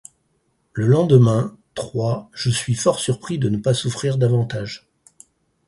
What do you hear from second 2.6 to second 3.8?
fort surpris de ne pas